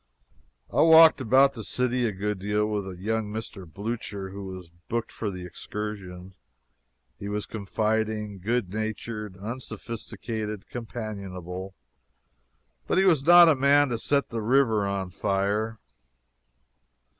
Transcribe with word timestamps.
I 0.73 0.81
walked 0.81 1.21
about 1.21 1.53
the 1.53 1.63
city 1.63 2.07
a 2.07 2.11
good 2.11 2.39
deal 2.39 2.65
with 2.67 2.89
a 2.89 2.97
young 2.97 3.31
Mr. 3.31 3.71
Blucher, 3.71 4.31
who 4.31 4.45
was 4.47 4.67
booked 4.89 5.11
for 5.11 5.29
the 5.29 5.45
excursion. 5.45 6.33
He 7.19 7.29
was 7.29 7.45
confiding, 7.45 8.39
good 8.39 8.73
natured, 8.73 9.37
unsophisticated, 9.37 10.65
companionable; 10.67 11.75
but 12.87 12.97
he 12.97 13.05
was 13.05 13.23
not 13.23 13.47
a 13.47 13.53
man 13.53 13.89
to 13.89 13.99
set 13.99 14.29
the 14.29 14.41
river 14.41 14.87
on 14.87 15.11
fire. 15.11 15.77